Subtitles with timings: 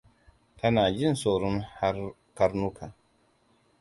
[0.57, 1.57] Tana jin tsoron
[2.37, 2.85] karnuka.